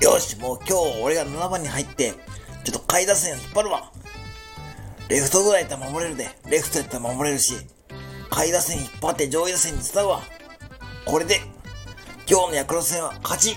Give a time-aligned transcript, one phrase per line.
[0.00, 2.12] よし、もう今日俺が7番に入って、
[2.64, 3.90] ちょっと下位打線を引っ張るわ。
[5.08, 6.28] レフトぐらいやったら守れるで。
[6.48, 7.54] レフトやったら守れるし。
[8.30, 10.22] 下位打線引っ張って上位打線に伝うわ。
[11.04, 11.40] これで、
[12.30, 13.56] 今日のヤクロス戦は勝ち